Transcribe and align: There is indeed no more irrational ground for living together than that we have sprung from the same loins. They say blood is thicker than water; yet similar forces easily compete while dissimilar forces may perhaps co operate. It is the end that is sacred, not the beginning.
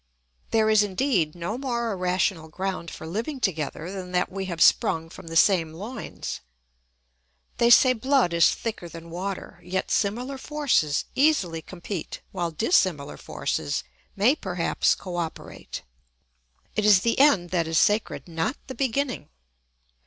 There 0.49 0.67
is 0.67 0.81
indeed 0.81 1.35
no 1.35 1.59
more 1.59 1.91
irrational 1.91 2.47
ground 2.49 2.89
for 2.89 3.05
living 3.05 3.39
together 3.39 3.91
than 3.91 4.13
that 4.13 4.31
we 4.31 4.45
have 4.45 4.59
sprung 4.59 5.11
from 5.11 5.27
the 5.27 5.35
same 5.35 5.73
loins. 5.73 6.39
They 7.57 7.69
say 7.69 7.93
blood 7.93 8.33
is 8.33 8.49
thicker 8.51 8.89
than 8.89 9.11
water; 9.11 9.59
yet 9.63 9.91
similar 9.91 10.39
forces 10.39 11.05
easily 11.13 11.61
compete 11.61 12.21
while 12.31 12.49
dissimilar 12.49 13.17
forces 13.17 13.83
may 14.15 14.35
perhaps 14.35 14.95
co 14.95 15.17
operate. 15.17 15.83
It 16.75 16.83
is 16.83 17.01
the 17.01 17.19
end 17.19 17.51
that 17.51 17.67
is 17.67 17.77
sacred, 17.77 18.27
not 18.27 18.57
the 18.65 18.73
beginning. 18.73 19.29